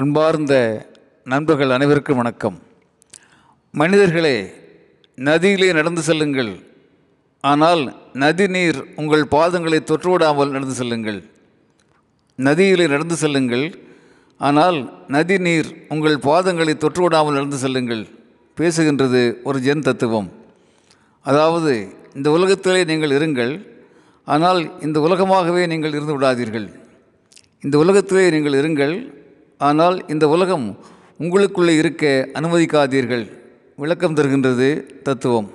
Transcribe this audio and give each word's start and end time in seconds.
அன்பார்ந்த 0.00 0.54
நண்பர்கள் 1.32 1.72
அனைவருக்கும் 1.74 2.18
வணக்கம். 2.20 2.56
மனிதர்களே 3.80 4.36
நதியிலே 5.18 5.68
நடந்து 5.78 6.02
செல்லுங்கள். 6.08 6.50
ஆனால் 7.50 7.82
நதி 8.22 8.46
நீர் 8.56 8.80
உங்கள் 9.00 9.24
பாதங்களை 9.36 9.80
தொற்றுவிடாமல் 9.90 10.52
நடந்து 10.56 10.74
செல்லுங்கள். 10.80 11.20
நதியிலே 12.38 12.88
நடந்து 12.94 13.16
செல்லுங்கள். 13.22 13.66
ஆனால் 14.40 14.78
நதி 15.16 15.38
நீர் 15.46 15.70
உங்கள் 15.88 16.18
பாதங்களை 16.28 16.76
தொற்றுவிடாமல் 16.84 17.38
நடந்து 17.38 17.56
செல்லுங்கள். 17.56 18.04
பேசுகின்றது 18.60 19.24
ஒரு 19.48 19.60
ஜென் 19.60 19.86
தத்துவம். 19.88 20.30
அதாவது 21.22 21.74
இந்த 22.14 22.30
உலகத்திலே 22.30 22.84
நீங்கள் 22.92 23.18
இருங்கள். 23.20 23.52
ஆனால் 24.24 24.80
இந்த 24.88 25.00
உலகமாகவே 25.08 25.64
நீங்கள் 25.74 25.96
இருந்து 25.98 26.16
விடாதீர்கள். 26.18 26.70
இந்த 27.60 27.78
உலகத்திலே 27.84 28.30
நீங்கள் 28.30 28.58
இருங்கள். 28.62 29.22
ஆனால் 29.66 29.96
இந்த 30.08 30.28
உலகம் 30.28 30.66
உங்களுக்குள்ளே 31.20 31.74
இருக்க 31.78 32.28
அனுமதிக்காதீர்கள். 32.32 33.24
விளக்கம் 33.76 34.14
தருகின்றது 34.14 34.68
தத்துவம். 35.02 35.50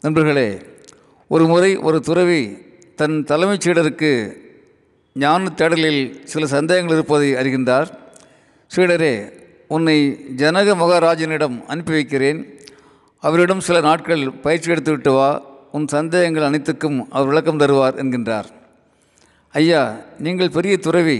நண்பர்களே 0.00 0.48
ஒரு 1.28 1.46
முறை 1.46 1.76
ஒரு 1.76 2.00
துறவி 2.00 2.42
தன் 2.96 3.24
தலைமைச் 3.24 3.68
சீடருக்கு 3.68 4.12
ஞான 5.14 5.52
தேடலில் 5.56 6.24
சில 6.24 6.46
சந்தேகங்கள் 6.46 6.96
இருப்பதை 6.96 7.28
அறிகின்றார். 7.34 7.88
சீடரே 8.74 9.14
உன்னை 9.68 9.96
ஜனக 10.36 10.74
மகாராஜனிடம் 10.74 11.64
அனுப்பி 11.64 11.92
வைக்கிறேன். 11.92 12.40
அவரிடம் 13.20 13.60
சில 13.60 13.80
நாட்கள் 13.80 14.30
பயிற்சி 14.30 14.72
எடுத்துவிட்டு 14.72 15.12
வா. 15.12 15.30
உன் 15.72 15.88
சந்தேகங்கள் 15.88 16.42
அனைத்துக்கும் 16.42 16.98
அவர் 17.10 17.26
விளக்கம் 17.26 17.60
தருவார் 17.60 17.98
என்கின்றார். 18.02 18.50
ஐயா 19.52 19.82
நீங்கள் 20.18 20.50
பெரிய 20.50 20.76
துறவி. 20.76 21.18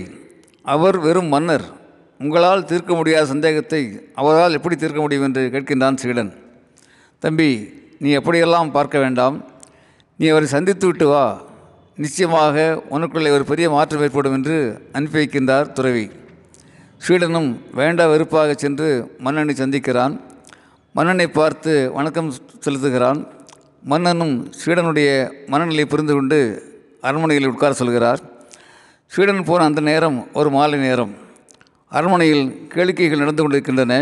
அவர் 0.62 0.98
வெறும் 0.98 1.26
மன்னர். 1.26 1.82
உங்களால் 2.20 2.68
தீர்க்க 2.70 2.92
முடியாத 2.94 3.24
சந்தேகத்தை 3.26 3.80
அவரால் 4.20 4.56
எப்படி 4.58 4.76
தீர்க்க 4.76 5.00
முடியும் 5.00 5.26
என்று 5.28 5.42
கேட்கின்றான் 5.54 5.98
சீடன். 6.02 6.30
தம்பி 7.22 7.48
நீ 8.02 8.10
எப்படியெல்லாம் 8.18 8.70
பார்க்க 8.76 8.98
வேண்டாம் 8.98 9.36
நீ 10.16 10.26
அவரை 10.32 10.46
சந்தித்து 10.46 10.86
விட்டு 10.86 11.06
வா. 11.08 11.24
நிச்சயமாக 11.96 12.82
உனக்குள்ளே 12.90 13.30
ஒரு 13.36 13.44
பெரிய 13.50 13.66
மாற்றம் 13.70 14.02
ஏற்படும் 14.06 14.36
என்று 14.38 14.56
அனுப்பி 14.92 15.18
வைக்கின்றார் 15.20 15.72
துறவி. 15.72 16.04
ஸ்வீடனும் 17.04 17.50
வேண்டா 17.78 18.06
வெறுப்பாக 18.12 18.54
சென்று 18.54 18.88
மன்னனை 19.24 19.54
சந்திக்கிறான். 19.62 20.14
மன்னனை 20.92 21.26
பார்த்து 21.38 21.72
வணக்கம் 21.96 22.30
செலுத்துகிறான். 22.66 23.20
மன்னனும் 23.92 24.34
ஸ்வீடனுடைய 24.60 25.10
மனநிலை 25.46 25.84
புரிந்து 25.84 26.14
கொண்டு 26.14 26.38
அரண்மனையில் 27.08 27.50
உட்கார 27.52 27.72
சொல்கிறார். 27.82 28.20
ஸ்வீடன் 29.12 29.46
போன 29.50 29.64
அந்த 29.64 29.80
நேரம் 29.90 30.18
ஒரு 30.32 30.50
மாலை 30.50 30.78
நேரம். 30.78 31.12
அரண்மனையில் 31.96 32.44
கேளிக்கைகள் 32.72 33.22
நடந்து 33.22 33.42
கொண்டிருக்கின்றன. 33.42 33.94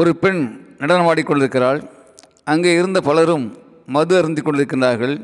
ஒரு 0.00 0.10
பெண் 0.22 0.40
நடனமாடிக்கொண்டிருக்கிறாள் 0.80 1.80
அங்கே 2.52 2.70
இருந்த 2.80 2.98
பலரும் 3.08 3.46
மது 3.94 4.12
அருந்தி 4.18 4.40
கொண்டிருக்கிறார்கள் 4.42 5.14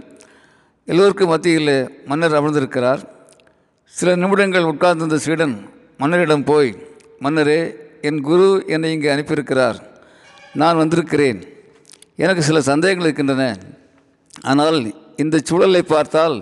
எல்லோருக்கும் 0.93 1.31
மத்தியில் 1.33 1.75
மன்னர் 2.11 2.37
அமர்ந்திருக்கிறார். 2.39 3.03
சில 3.95 4.15
நிமிடங்கள் 4.23 4.69
உட்கார்ந்திருந்த 4.73 5.19
சீடன் 5.27 5.55
மன்னரிடம் 6.03 6.45
போய் 6.50 6.70
மன்னரே 7.25 7.61
என் 8.09 8.20
குரு 8.28 8.48
என்னை 8.75 8.91
இங்கே 8.95 9.11
அனுப்பியிருக்கிறார். 9.15 9.78
நான் 10.61 10.81
வந்திருக்கிறேன். 10.83 11.41
எனக்கு 12.25 12.43
சில 12.48 12.61
சந்தேகங்கள் 12.70 13.09
இருக்கின்றன. 13.09 13.45
ஆனால் 14.50 14.78
இந்த 15.23 15.37
சூழலை 15.48 15.83
பார்த்தால் 15.95 16.37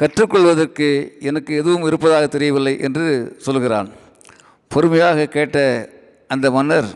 கற்றுக்கொள்வதற்கு 0.00 0.88
எனக்கு 1.28 1.52
எதுவும் 1.60 1.86
இருப்பதாக 1.90 2.26
தெரியவில்லை 2.34 2.74
என்று 2.88 3.06
சொல்கிறான். 3.46 3.90
பொறுமையாக 4.76 5.26
கேட்ட 5.34 5.58
அந்த 6.32 6.46
மன்னர் 6.54 6.88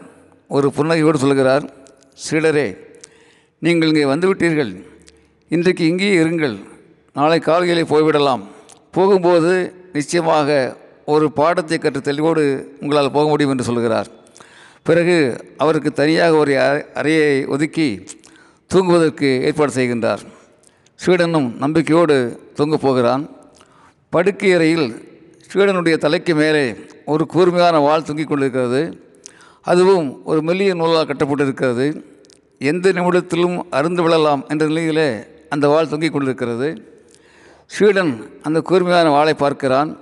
ஒரு 0.56 0.72
புன்னகையோடு 0.76 1.18
சொல்கிறார் 1.22 1.64
சீடரே 2.24 2.66
நீங்கள் 3.64 3.88
இங்கே 3.90 4.04
வந்துவிட்டீர்கள். 4.12 4.72
இன்றைக்கு 5.48 5.84
இங்கேயே 5.90 6.16
இருங்கள். 6.22 6.56
நாளை 7.18 7.38
காலையிலே 7.46 7.84
போய்விடலாம். 7.92 8.42
போகும்போது 8.96 9.52
நிச்சயமாக 9.92 10.76
ஒரு 11.14 11.32
பாடத்தை 11.32 11.78
கற்று 11.78 12.00
தெளிவோடு 12.08 12.44
உங்களால் 12.80 13.14
போக 13.16 13.26
முடியும் 13.28 13.50
என்று 13.50 13.68
சொல்கிறார். 13.70 14.10
பிறகு 14.82 15.16
அவருக்கு 15.56 15.92
தனியாக 15.92 16.36
ஒரு 16.42 16.54
அறையை 17.00 17.32
ஒதுக்கி 17.46 17.88
தூங்குவதற்கு 18.66 19.30
ஏற்பாடு 19.48 19.74
செய்கின்றார். 19.78 20.24
ஸ்வீடனும் 21.04 21.50
நம்பிக்கையோடு 21.64 22.18
தூங்கப் 22.54 22.86
போகிறான். 22.86 23.24
படுக்கை 24.10 24.52
அறையில் 24.58 24.88
ஸ்வீடனுடைய 25.52 25.96
தலைக்கு 25.96 26.34
மேலே 26.34 26.64
ஒரு 27.04 27.26
கூர்மையான 27.26 27.78
வாழ் 27.78 28.02
தொங்கிக் 28.02 28.28
கொண்டிருக்கிறது. 28.28 29.08
அதுவும் 29.62 30.24
ஒரு 30.24 30.42
மெல்லிய 30.42 30.74
நூலால் 30.74 31.06
கட்டப்பட்டிருக்கிறது. 31.06 32.04
எந்த 32.58 32.92
நிமிடத்திலும் 32.92 33.62
அருந்து 33.70 34.02
விழலாம் 34.02 34.44
என்ற 34.48 34.66
நிலையிலே 34.66 35.24
அந்த 35.48 35.68
வாழ் 35.68 35.88
தொங்கிக் 35.88 36.12
கொண்டிருக்கிறது. 36.12 36.98
ஸ்வீடன் 37.66 38.30
அந்த 38.42 38.60
கூர்மையான 38.60 39.08
வாளை 39.08 39.34
பார்க்கிறான். 39.34 39.98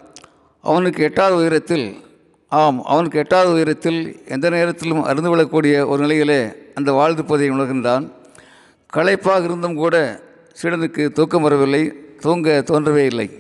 அவனுக்கு 0.63 1.03
எட்டாவது 1.03 1.37
உயரத்தில் 1.37 2.07
ஆம் 2.49 2.83
அவனுக்கு 2.83 3.19
எட்டாவது 3.19 3.53
உயரத்தில் 3.53 4.23
எந்த 4.29 4.51
நேரத்திலும் 4.51 5.05
அருந்து 5.05 5.37
விழக்கூடிய 5.37 5.87
ஒரு 5.87 5.99
நிலையிலே 5.99 6.47
அந்த 6.75 6.93
வாழ்ந்திருப்பதை 6.93 7.13
இருப்பதை 7.13 7.51
உணர்கின்றான். 7.51 8.13
களைப்பாக 8.87 9.45
இருந்தும் 9.45 9.75
கூட 9.75 10.23
சீடனுக்கு 10.63 11.13
தூக்கம் 11.13 11.43
வரவில்லை 11.43 11.93
தூங்க 12.21 12.65
தோன்றவே 12.67 12.97
இல்லை. 12.97 13.31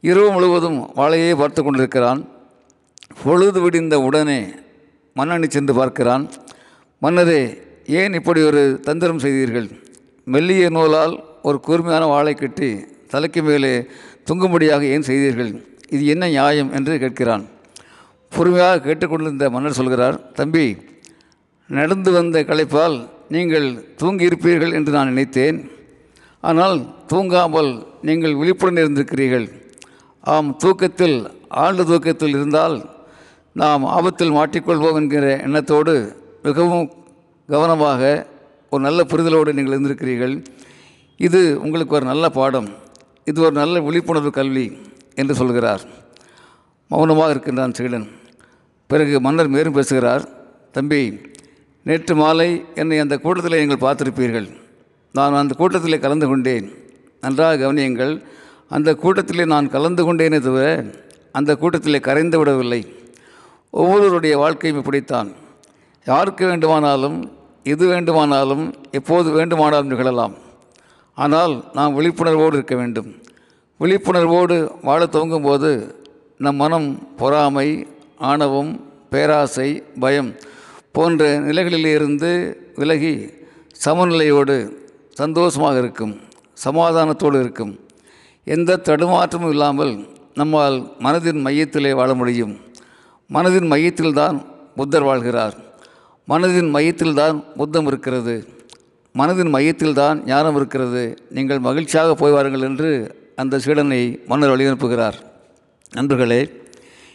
இரவு 0.00 0.32
முழுவதும் 0.32 0.90
வாழையே 0.96 1.36
பார்த்து 1.36 1.62
கொண்டிருக்கிறான். 1.62 2.28
பொழுது 3.20 3.60
விடிந்த 3.64 3.94
உடனே 3.94 4.40
மன்னனை 5.16 5.48
சென்று 5.48 5.74
பார்க்கிறான் 5.74 6.24
மன்னரே 7.02 7.42
ஏன் 8.00 8.14
இப்படி 8.18 8.40
ஒரு 8.48 8.80
தந்திரம் 8.84 9.22
செய்தீர்கள்? 9.24 9.68
மெல்லிய 10.26 10.66
நூலால் 10.70 11.14
ஒரு 11.42 11.58
கூர்மையான 11.66 12.04
வாழை 12.06 12.34
கட்டி 12.34 12.68
தலைக்கு 13.12 13.42
மேலே 13.42 13.72
தொங்கும்படியாக 14.28 14.82
ஏன் 14.94 15.08
செய்தீர்கள்? 15.08 15.50
இது 15.94 16.02
என்ன 16.06 16.24
நியாயம்? 16.28 16.70
என்று 16.72 16.94
கேட்கிறான். 17.02 17.44
பொறுமையாக 18.32 18.82
கேட்டுக்கொண்டிருந்த 18.86 19.48
மன்னர் 19.50 19.78
சொல்கிறார் 19.80 20.16
தம்பி 20.38 20.66
நடந்து 21.66 22.10
வந்த 22.12 22.40
களைப்பால் 22.50 22.96
நீங்கள் 23.34 23.66
தூங்கியிருப்பீர்கள் 24.00 24.72
என்று 24.72 24.92
நான் 24.92 25.10
நினைத்தேன். 25.12 25.58
ஆனால் 26.40 26.76
தூங்காமல் 27.10 27.70
நீங்கள் 28.08 28.38
விழிப்புடன் 28.40 28.80
இருந்திருக்கிறீர்கள். 28.82 29.46
ஆம் 30.20 30.56
தூக்கத்தில் 30.56 31.18
ஆழ்ந்த 31.62 31.82
தூக்கத்தில் 31.84 32.34
இருந்தால் 32.36 32.76
நாம் 33.60 33.84
ஆபத்தில் 33.84 34.36
மாட்டிக்கொள்வோம் 34.36 34.98
என்கிற 35.00 35.24
எண்ணத்தோடு 35.46 35.94
மிகவும் 36.42 36.86
கவனமாக 37.48 38.02
ஒரு 38.70 38.82
நல்ல 38.82 39.00
புரிதலோடு 39.02 39.50
நீங்கள் 39.56 39.74
இருந்திருக்கிறீர்கள். 39.76 40.34
இது 41.16 41.40
உங்களுக்கு 41.64 41.96
ஒரு 41.98 42.04
நல்ல 42.04 42.28
பாடம். 42.28 42.68
இது 43.24 43.38
ஒரு 43.40 43.52
நல்ல 43.52 43.80
விழிப்புணர்வு 43.80 44.30
கல்வி 44.30 44.64
என்று 45.14 45.34
சொல்கிறார். 45.34 45.82
மௌனமாக 46.90 47.30
இருக்கின்றான் 47.30 47.74
சீடன். 47.78 48.06
பிறகு 48.86 49.20
மன்னர் 49.26 49.52
மேலும் 49.56 49.76
பேசுகிறார். 49.78 50.24
தம்பி 50.76 51.02
நேற்று 51.88 52.14
மாலை 52.16 52.48
என்னை 52.74 52.98
அந்த 52.98 53.18
கூட்டத்தில் 53.18 53.60
நீங்கள் 53.62 53.84
பார்த்திருப்பீர்கள். 53.86 54.48
நான் 55.18 55.40
அந்த 55.42 55.54
கூட்டத்தில் 55.60 56.02
கலந்து 56.06 56.26
கொண்டேன். 56.28 56.66
நன்றாக 57.20 57.60
கவனியுங்கள் 57.62 58.14
அந்த 58.76 58.90
கூட்டத்தில் 59.04 59.50
நான் 59.54 59.72
கலந்து 59.76 60.02
கொண்டேனே 60.06 60.40
தவிர 60.40 60.66
அந்த 61.38 61.50
கூட்டத்தில் 61.62 62.04
கரைந்து 62.08 62.38
விடவில்லை. 62.38 62.82
ஒவ்வொருவருடைய 63.78 64.36
வாழ்க்கையும் 64.36 64.80
இப்படித்தான். 64.80 65.28
யாருக்கு 66.06 66.46
வேண்டுமானாலும் 66.46 67.18
எது 67.62 67.84
வேண்டுமானாலும் 67.86 68.64
எப்போது 68.90 69.30
வேண்டுமானாலும் 69.30 69.90
நிகழலாம். 69.92 70.34
ஆனால் 71.14 71.54
நாம் 71.72 71.96
விழிப்புணர்வோடு 72.00 72.54
இருக்க 72.58 72.76
வேண்டும். 72.76 73.10
விழிப்புணர்வோடு 73.80 74.56
வாழ 74.82 75.04
துவங்கும்போது 75.04 75.70
நம் 76.38 76.56
மனம் 76.56 77.16
பொறாமை 77.16 77.68
ஆணவம் 78.30 78.72
பேராசை 79.10 79.68
பயம் 80.00 80.30
போன்ற 80.92 81.28
நிலைகளிலிருந்து 81.38 82.30
விலகி 82.74 83.14
சமநிலையோடு 83.84 84.56
சந்தோஷமாக 85.14 85.78
இருக்கும் 85.78 86.14
சமாதானத்தோடு 86.64 87.40
இருக்கும். 87.40 87.72
எந்த 88.44 88.80
தடுமாற்றமும் 88.84 89.48
இல்லாமல் 89.48 89.94
நம்மால் 90.34 90.78
மனதின் 90.98 91.40
மையத்திலே 91.46 91.94
வாழ 91.94 92.14
முடியும். 92.14 92.54
மனதின் 93.32 93.70
மையத்தில்தான் 93.70 94.44
புத்தர் 94.76 95.04
வாழ்கிறார். 95.04 95.52
மனதின் 96.28 96.70
மையத்தில்தான் 96.70 97.44
புத்தம் 97.56 97.86
இருக்கிறது. 97.86 98.46
மனதின் 99.18 99.52
மையத்தில்தான் 99.52 100.24
ஞானம் 100.24 100.56
இருக்கிறது. 100.56 101.18
நீங்கள் 101.30 101.58
மகிழ்ச்சியாக 101.58 102.14
போய் 102.14 102.32
வாருங்கள் 102.32 102.60
என்று 102.60 103.14
அந்த 103.36 103.58
சீடனை 103.58 104.26
மன்னர் 104.26 104.50
வழியனுப்புகிறார். 104.50 105.12
நண்பர்களே 105.92 106.50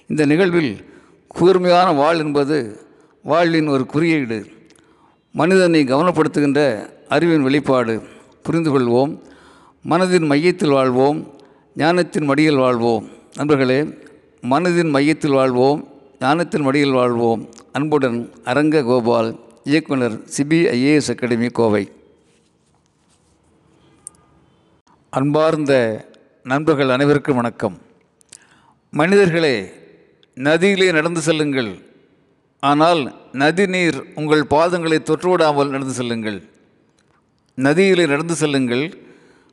இந்த 0.08 0.26
நிகழ்வில் 0.26 0.86
கூர்மையான 1.28 1.92
வாழ் 1.92 2.18
என்பது 2.18 2.80
வாழ்வின் 3.24 3.68
ஒரு 3.68 3.86
குறியீடு. 3.86 4.46
மனிதனை 5.32 5.84
கவனப்படுத்துகின்ற 5.84 6.90
அறிவின் 7.08 7.44
வெளிப்பாடு. 7.44 8.02
புரிந்து 8.44 8.80
கொள்வோம். 8.80 9.22
மனதின் 9.90 10.26
மையத்தில் 10.26 10.70
வாழ்வோம். 10.70 11.34
ஞானத்தின் 11.76 12.26
மடியில் 12.26 12.56
வாழ்வோம். 12.56 13.08
நண்பர்களே 13.36 13.84
மனதின் 14.42 14.90
மையத்தில் 14.90 15.32
வாழ்வோம். 15.32 15.88
ஞானத்தின் 16.20 16.64
மடியில் 16.68 16.92
வாழ்வோம். 16.92 17.50
அன்புடன் 17.72 18.34
அரங்க 18.44 18.82
கோபால் 18.84 19.28
இயக்குனர் 19.64 20.16
சிபிஐஏஎஸ் 20.36 21.10
அகாடமி 21.14 21.48
கோவை. 21.48 21.82
அன்பார்ந்த 25.10 25.74
நண்பர்கள் 26.44 26.90
அனைவருக்கும் 26.90 27.36
வணக்கம். 27.36 27.76
மனிதர்களே 28.94 29.56
நதியிலே 30.36 30.92
நடந்து 30.92 31.22
செல்லுங்கள். 31.22 31.72
ஆனால் 32.60 33.02
நதி 33.32 33.68
நீர் 33.68 34.00
உங்கள் 34.16 34.44
பாதங்களை 34.56 35.00
தொற்றுவிடாமல் 35.10 35.74
நடந்து 35.76 35.94
செல்லுங்கள். 35.94 36.40
நதியிலே 37.56 38.08
நடந்து 38.08 38.36
செல்லுங்கள். 38.36 38.86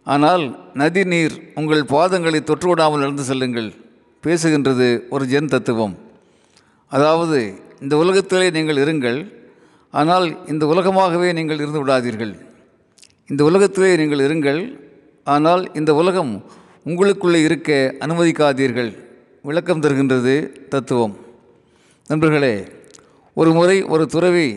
ஆனால் 0.03 0.47
நதி 0.75 1.05
நீர் 1.05 1.37
உங்கள் 1.55 1.85
பாதங்களை 1.95 2.43
தொற்றுவிடாமல் 2.53 3.05
நடந்து 3.05 3.23
செல்லுங்கள். 3.23 3.71
பேசுகின்றது 4.23 4.89
ஒரு 5.09 5.27
ஜென் 5.27 5.53
தத்துவம். 5.57 6.04
அதாவது 6.97 7.39
இந்த 7.85 7.95
உலகத்திலே 8.03 8.49
நீங்கள் 8.57 8.81
இருங்கள் 8.85 9.19
ஆனால் 10.01 10.27
இந்த 10.53 10.65
உலகமாகவே 10.73 11.29
நீங்கள் 11.39 11.61
இருந்து 11.63 11.81
விடாதீர்கள். 11.83 12.33
இந்த 13.31 13.43
உலகத்திலே 13.49 13.91
நீங்கள் 14.01 14.23
இருங்கள் 14.27 14.61
ஆனால் 15.35 15.63
இந்த 15.81 15.91
உலகம் 16.01 16.33
உங்களுக்குள்ளே 16.89 17.41
இருக்க 17.49 17.71
அனுமதிக்காதீர்கள். 18.05 18.91
விளக்கம் 19.49 19.83
தருகின்றது 19.85 20.35
தத்துவம். 20.73 21.15
நண்பர்களே 22.11 22.55
ஒரு 23.41 23.51
முறை 23.59 23.77
ஒரு 23.95 24.07
துறவி 24.15 24.49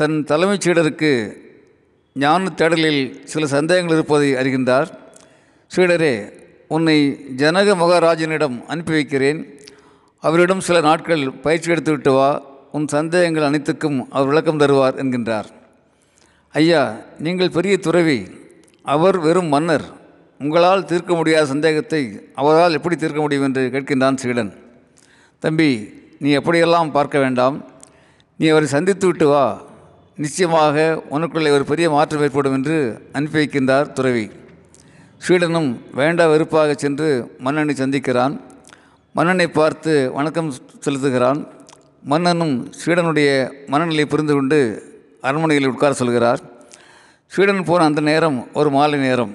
தன் 0.00 0.16
தலைமைச் 0.30 0.64
சீடருக்கு 0.64 1.12
ஞான 2.22 2.50
தேடலில் 2.60 3.02
சில 3.32 3.46
சந்தேகங்கள் 3.56 3.96
இருப்பதை 3.98 4.28
அறிகின்றார். 4.40 4.88
சீடரே 5.74 6.14
உன்னை 6.74 6.98
ஜனக 7.42 7.74
மகாராஜனிடம் 7.82 8.56
அனுப்பி 8.72 8.92
வைக்கிறேன். 8.92 9.40
அவரிடம் 10.26 10.62
சில 10.66 10.78
நாட்கள் 10.86 11.22
பயிற்சி 11.44 11.68
எடுத்துவிட்டு 11.72 12.12
வா 12.14 12.28
உன் 12.76 12.86
சந்தேகங்கள் 12.94 13.46
அனைத்துக்கும் 13.48 13.98
அவர் 14.14 14.30
விளக்கம் 14.30 14.60
தருவார் 14.62 14.98
என்கின்றார். 15.02 15.48
ஐயா 16.54 16.80
நீங்கள் 17.26 17.54
பெரிய 17.56 17.74
துறவி 17.86 18.18
அவர் 18.94 19.18
வெறும் 19.26 19.52
மன்னர் 19.54 19.86
உங்களால் 20.40 20.86
தீர்க்க 20.90 21.12
முடியாத 21.18 21.44
சந்தேகத்தை 21.52 22.02
அவரால் 22.40 22.76
எப்படி 22.78 22.96
தீர்க்க 22.96 23.20
முடியும் 23.24 23.46
என்று 23.48 23.62
கேட்கின்றான் 23.74 24.18
சீடன். 24.22 24.52
தம்பி 25.42 25.70
நீ 26.22 26.28
எப்படியெல்லாம் 26.40 26.90
பார்க்க 26.98 27.24
வேண்டாம். 27.24 27.56
நீ 28.40 28.46
அவரை 28.52 28.68
சந்தித்து 28.76 29.06
விட்டு 29.06 29.28
வா 29.32 29.44
நிச்சயமாக 30.24 30.76
உனக்குள்ளே 31.16 31.50
ஒரு 31.56 31.64
பெரிய 31.70 31.88
மாற்றம் 31.96 32.22
ஏற்படும் 32.26 32.56
என்று 32.58 32.76
அனுப்பி 33.16 33.38
வைக்கின்றார் 33.40 33.92
துறவி. 33.98 34.26
ஸ்வீடனும் 35.24 35.70
வேண்டா 36.00 36.26
வெறுப்பாக 36.32 36.74
சென்று 36.84 37.08
மன்னனை 37.44 37.74
சந்திக்கிறான். 37.82 38.34
மன்னனை 39.18 39.46
பார்த்து 39.48 39.92
வணக்கம் 40.16 40.50
செலுத்துகிறான். 40.84 41.38
மன்னனும் 42.10 42.52
சீடனுடைய 42.80 43.28
மனநிலை 43.72 44.04
புரிந்து 44.12 44.34
கொண்டு 44.34 44.58
அரண்மனையில் 45.28 45.68
உட்கார 45.70 45.92
சொல்கிறார். 46.00 46.40
ஸ்வீடன் 47.32 47.62
போன 47.70 47.86
அந்த 47.88 48.02
நேரம் 48.10 48.38
ஒரு 48.58 48.70
மாலை 48.76 48.98
நேரம். 49.06 49.32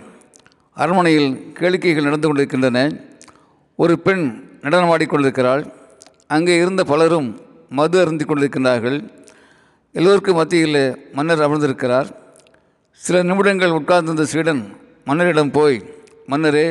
அரண்மனையில் 0.83 1.27
கேளிக்கைகள் 1.59 2.07
நடந்து 2.09 2.27
கொண்டிருக்கின்றன. 2.27 2.85
ஒரு 3.75 3.95
பெண் 4.06 4.24
நடனமாடிக்கொண்டிருக்கிறாள் 4.65 5.65
அங்கே 6.38 6.56
இருந்த 6.63 6.83
பலரும் 6.94 7.29
மது 7.79 8.00
அருந்தி 8.06 8.25
கொண்டிருக்கின்றார்கள். 8.25 8.97
எல்லோருக்கும் 10.00 10.39
மத்தியில் 10.41 10.83
மன்னர் 11.19 11.45
அமர்ந்திருக்கிறார். 11.50 12.09
சில 13.01 13.24
நிமிடங்கள் 13.31 13.77
உட்கார்ந்திருந்த 13.81 14.31
ஸ்வீடன் 14.31 14.63
மன்னரிடம் 15.12 15.56
போய் 15.59 15.79
மன்னரே 16.33 16.68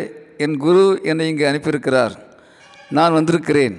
என் 0.46 0.56
குரு 0.66 0.84
என்னை 1.10 1.28
இங்கே 1.28 1.50
அனுப்பியிருக்கிறார். 1.52 2.14
நான் 2.96 3.16
வந்திருக்கிறேன். 3.16 3.76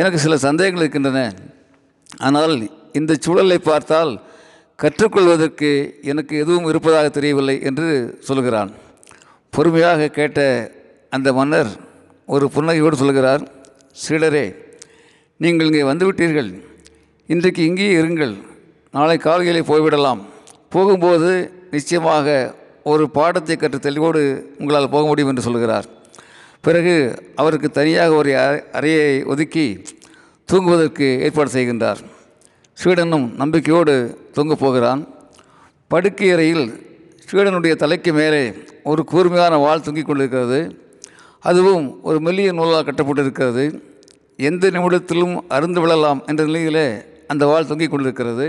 எனக்கு 0.00 0.18
சில 0.24 0.34
சந்தேகங்கள் 0.44 0.82
இருக்கின்றன. 0.84 1.20
ஆனால் 2.26 2.54
இந்த 2.98 3.12
சூழலை 3.24 3.58
பார்த்தால் 3.70 4.12
கற்றுக்கொள்வதற்கு 4.82 5.70
எனக்கு 6.10 6.34
எதுவும் 6.42 6.68
இருப்பதாக 6.70 7.08
தெரியவில்லை 7.16 7.56
என்று 7.68 7.88
சொல்கிறான். 8.28 8.70
பொறுமையாக 9.54 10.10
கேட்ட 10.18 10.40
அந்த 11.16 11.28
மன்னர் 11.38 11.70
ஒரு 12.34 12.46
புன்னகையோடு 12.54 12.96
சொல்கிறார் 13.02 13.42
சீடரே 14.02 14.46
நீங்கள் 15.44 15.68
இங்கே 15.68 15.82
வந்துவிட்டீர்கள். 15.90 16.50
இன்றைக்கு 17.34 17.62
இங்கேயே 17.68 17.94
இருங்கள். 18.02 18.34
நாளை 18.96 19.16
காலையிலே 19.26 19.62
போய்விடலாம். 19.70 20.20
போகும்போது 20.74 21.30
நிச்சயமாக 21.74 22.28
ஒரு 22.92 23.04
பாடத்தை 23.16 23.56
கற்று 23.56 23.78
தெளிவோடு 23.88 24.22
உங்களால் 24.60 24.94
போக 24.94 25.04
முடியும் 25.10 25.30
என்று 25.32 25.46
சொல்கிறார். 25.48 25.86
பிறகு 26.62 26.94
அவருக்கு 27.34 27.70
தனியாக 27.70 28.12
ஒரு 28.12 28.30
அறையை 28.72 29.24
ஒதுக்கி 29.24 29.82
தூங்குவதற்கு 30.44 31.20
ஏற்பாடு 31.20 31.50
செய்கின்றார். 31.50 31.96
ஸ்வீடனும் 32.82 33.26
நம்பிக்கையோடு 33.34 33.94
தூங்கப் 34.32 34.58
போகிறான். 34.58 35.02
படுக்கை 35.88 36.30
அறையில் 36.30 36.64
ஸ்வீடனுடைய 37.30 37.74
தலைக்கு 37.74 38.12
மேலே 38.12 38.54
ஒரு 38.82 39.04
கூர்மையான 39.04 39.56
வாள் 39.56 39.80
தொங்கிக் 39.80 40.06
கொண்டிருக்கிறது. 40.06 40.60
அதுவும் 41.40 42.02
ஒரு 42.02 42.20
மெல்லிய 42.20 42.52
நூலால் 42.52 42.84
கட்டப்பட்டிருக்கிறது. 42.84 43.64
எந்த 44.36 44.70
நிமிடத்திலும் 44.70 45.34
அருந்து 45.48 45.80
விழலாம் 45.80 46.22
என்ற 46.26 46.44
நிலையிலே 46.44 46.86
அந்த 47.26 47.46
வாள் 47.46 47.66
தொங்கிக் 47.66 47.90
கொண்டிருக்கிறது. 47.90 48.46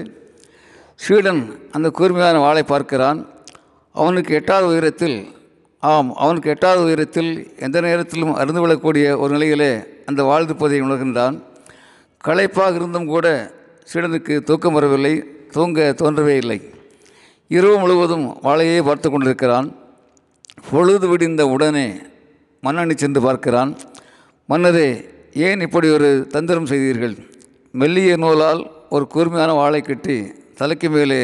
ஸ்வீடன் 0.95 1.41
அந்த 1.71 1.89
கூர்மையான 1.89 2.37
வாளை 2.37 2.63
பார்க்கிறான். 2.63 3.27
அவனுக்கு 3.93 4.33
எட்டாவது 4.33 4.67
உயரத்தில் 4.67 5.17
ஆம் 5.91 6.09
அவனுக்கு 6.15 6.49
எட்டாவது 6.49 6.83
உயரத்தில் 6.83 7.31
எந்த 7.59 7.81
நேரத்திலும் 7.81 8.35
அருந்து 8.35 8.61
விழக்கூடிய 8.63 9.17
ஒரு 9.17 9.31
நிலையிலே 9.31 9.71
அந்த 10.05 10.23
வாழ்ந்திருப்பதை 10.23 10.77
உணர்கின்றான். 10.85 11.35
களைப்பாக 12.27 12.75
இருந்தும் 12.75 13.05
கூட 13.05 13.27
சீடனுக்கு 13.89 14.43
தூக்கம் 14.43 14.73
வரவில்லை 14.73 15.23
தூங்க 15.51 15.95
தோன்றவே 16.01 16.35
இல்லை. 16.43 16.59
இரவு 17.47 17.79
முழுவதும் 17.79 18.25
வாழையே 18.43 18.77
பார்த்து 18.83 19.09
கொண்டிருக்கிறான். 19.09 19.67
பொழுது 20.69 21.17
விடிந்த 21.17 21.41
உடனே 21.41 21.87
மன்னனை 22.61 22.95
சென்று 22.95 23.21
பார்க்கிறான். 23.21 23.77
மன்னரே 24.45 24.87
ஏன் 25.33 25.61
இப்படி 25.61 25.89
ஒரு 25.89 26.27
தந்திரம் 26.29 26.65
செய்தீர்கள்? 26.65 27.15
மெல்லிய 27.71 28.17
நூலால் 28.17 28.63
ஒரு 28.89 29.07
கூர்மையான 29.07 29.51
வாழை 29.53 29.81
கட்டி 29.81 30.17
தலைக்கு 30.55 30.89
மேலே 30.89 31.21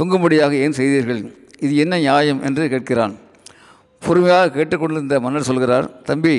தொங்கும்படியாக 0.00 0.52
ஏன் 0.64 0.78
செய்தீர்கள்? 0.80 1.22
இது 1.60 1.76
என்ன 1.76 1.94
நியாயம் 1.96 2.42
என்று 2.42 2.64
கேட்கிறான். 2.66 3.14
பொறுமையாக 4.02 4.52
கேட்டுக்கொண்டிருந்த 4.56 5.16
மன்னர் 5.24 5.48
சொல்கிறார் 5.50 5.86
தம்பி 6.08 6.36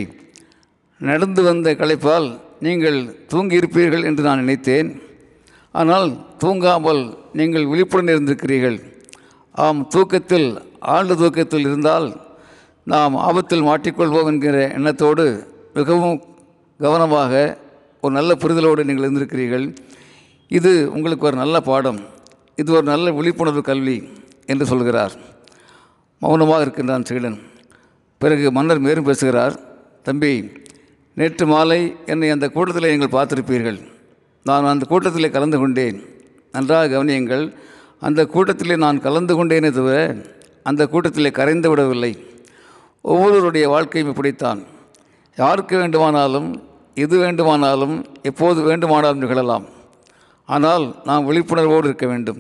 நடந்து 1.10 1.42
வந்த 1.48 1.72
களைப்பால் 1.82 2.28
நீங்கள் 2.66 3.00
தூங்கியிருப்பீர்கள் 3.32 4.06
என்று 4.10 4.22
நான் 4.28 4.42
நினைத்தேன். 4.44 4.90
ஆனால் 5.80 6.08
தூங்காமல் 6.44 7.02
நீங்கள் 7.40 7.70
விழிப்புடன் 7.72 8.14
இருந்திருக்கிறீர்கள். 8.14 8.78
ஆம் 9.66 9.82
தூக்கத்தில் 9.94 10.48
ஆழ்ந்த 10.94 11.18
தூக்கத்தில் 11.22 11.68
இருந்தால் 11.70 12.08
நாம் 12.94 13.16
ஆபத்தில் 13.28 13.68
மாட்டிக்கொள்வோம் 13.70 14.30
என்கிற 14.32 14.58
எண்ணத்தோடு 14.78 15.26
மிகவும் 15.78 16.18
கவனமாக 16.80 17.34
ஒரு 18.04 18.14
நல்ல 18.18 18.32
புரிதலோடு 18.42 18.88
நீங்கள் 18.90 19.06
இருந்திருக்கிறீர்கள். 19.08 19.66
இது 20.58 20.72
உங்களுக்கு 20.96 21.28
ஒரு 21.30 21.38
நல்ல 21.44 21.58
பாடம். 21.70 22.00
இது 22.62 22.70
ஒரு 22.78 22.86
நல்ல 22.94 23.12
விழிப்புணர்வு 23.18 23.62
கல்வி 23.70 23.98
என்று 24.52 24.66
சொல்கிறார். 24.72 25.14
மௌனமாக 26.22 26.64
இருக்கின்றான் 26.66 27.08
சீடன் 27.10 27.40
பிறகு 28.22 28.52
மன்னர் 28.58 28.84
மேலும் 28.86 29.08
பேசுகிறார் 29.10 29.56
தம்பி 30.06 30.32
நேற்று 31.20 31.46
மாலை 31.52 31.80
என்னை 32.12 32.30
அந்த 32.36 32.48
கூட்டத்தில் 32.56 32.92
நீங்கள் 32.94 33.14
பார்த்திருப்பீர்கள். 33.16 33.78
நான் 34.46 34.72
அந்த 34.72 34.86
கூட்டத்தில் 34.92 35.36
கலந்து 35.36 35.58
கொண்டேன். 35.60 36.00
நன்றாக 36.54 36.90
கவனியுங்கள் 36.94 37.46
அந்த 38.08 38.22
கூட்டத்தில் 38.34 38.82
நான் 38.86 39.04
கலந்து 39.06 39.34
கொண்டேனே 39.38 39.70
தவிர 39.78 39.98
அந்த 40.70 40.82
கூட்டத்தில் 40.94 41.36
கரைந்து 41.40 41.70
விடவில்லை. 41.70 42.12
ஒவ்வொருவருடைய 43.12 43.66
வாழ்க்கையும் 43.74 44.12
இப்படித்தான். 44.12 44.62
யாருக்கு 45.38 45.76
வேண்டுமானாலும் 45.78 46.50
எது 47.04 47.16
வேண்டுமானாலும் 47.24 47.96
எப்போது 48.30 48.60
வேண்டுமானாலும் 48.70 49.24
நிகழலாம். 49.24 49.66
ஆனால் 50.46 50.86
நாம் 51.10 51.28
விழிப்புணர்வோடு 51.30 51.88
இருக்க 51.90 52.06
வேண்டும். 52.08 52.40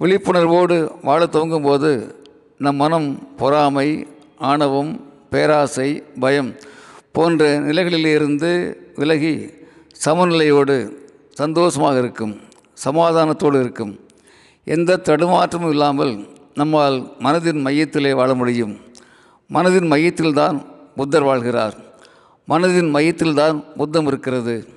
விழிப்புணர்வோடு 0.00 0.76
வாழ 1.08 1.20
துவங்கும்போது 1.34 1.90
நம் 2.58 2.76
மனம் 2.76 3.36
பொறாமை 3.36 4.06
ஆணவம் 4.38 4.92
பேராசை 5.30 6.02
பயம் 6.20 6.54
போன்ற 7.12 7.60
நிலைகளிலிருந்து 7.60 8.76
விலகி 8.94 9.50
சமநிலையோடு 10.04 10.76
சந்தோஷமாக 11.32 11.98
இருக்கும் 11.98 12.34
சமாதானத்தோடு 12.84 13.58
இருக்கும். 13.60 13.98
எந்த 14.64 15.00
தடுமாற்றமும் 15.04 15.68
இல்லாமல் 15.68 16.28
நம்மால் 16.54 17.16
மனதின் 17.18 17.60
மையத்திலே 17.66 18.14
வாழ 18.14 18.34
முடியும். 18.34 18.74
மனதின் 19.50 19.88
மையத்தில்தான் 19.92 20.56
புத்தர் 20.96 21.24
வாழ்கிறார். 21.24 21.74
மனதின் 22.48 22.90
மையத்தில்தான் 22.96 23.64
புத்தம் 23.76 24.06
இருக்கிறது. 24.06 24.68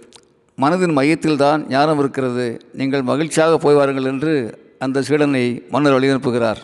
மனதின் 0.58 0.98
மையத்தில்தான் 0.98 1.70
ஞானம் 1.70 2.00
இருக்கிறது. 2.00 2.62
நீங்கள் 2.74 3.02
மகிழ்ச்சியாக 3.02 3.58
போய் 3.58 3.76
வாருங்கள் 3.76 4.04
என்று 4.04 4.34
அந்த 4.80 5.04
சீடனை 5.08 5.70
மன்னர் 5.70 6.00
வழியனுப்புகிறார். 6.00 6.62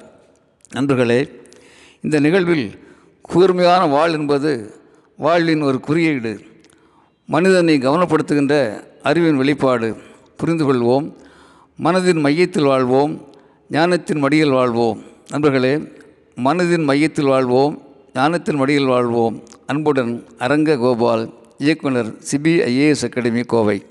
நண்பர்களே 0.72 1.30
இந்த 2.02 2.20
நிகழ்வில் 2.20 2.80
கூர்மையான 3.22 3.86
வாழ் 3.86 4.12
என்பது 4.12 4.74
வாழ்வின் 5.18 5.62
ஒரு 5.62 5.80
குறியீடு. 5.80 6.40
மனிதனை 7.26 7.78
கவனப்படுத்துகின்ற 7.78 8.84
அறிவின் 9.04 9.38
வெளிப்பாடு. 9.38 9.96
புரிந்து 10.38 10.74
கொள்வோம். 10.74 11.14
மனதின் 11.84 12.20
மையத்தில் 12.20 12.64
வாழ்வோம். 12.64 13.28
ஞானத்தின் 13.70 14.20
மடியில் 14.20 14.50
வாழ்வோம். 14.50 15.04
நண்பர்களே 15.30 15.78
மனதின் 16.36 16.84
மையத்தில் 16.84 17.26
வாழ்வோம். 17.26 17.82
ஞானத்தின் 18.14 18.56
மடியில் 18.56 18.86
வாழ்வோம். 18.86 19.44
அன்புடன் 19.66 20.26
அரங்க 20.38 20.78
கோபால் 20.78 21.34
இயக்குனர் 21.58 22.16
சிபிஐஏஎஸ் 22.32 23.04
அகாடமி 23.04 23.42
கோவை. 23.42 23.86